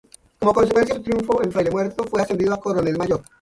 [0.39, 3.21] Como consecuencia de su triunfo en Fraile Muerto, fue ascendido a coronel mayor.